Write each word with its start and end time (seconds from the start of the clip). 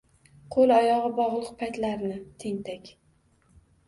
Qo‘l-oyog‘i 0.53 1.11
bog‘liq 1.19 1.51
paytlarni, 1.59 2.15
tentak! 2.45 2.89